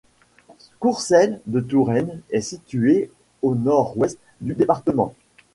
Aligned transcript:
Courcelles-de-Touraine 0.79 2.21
est 2.31 2.41
située 2.41 3.11
au 3.43 3.53
nord-ouest 3.53 4.17
du 4.39 4.55
département. 4.55 5.13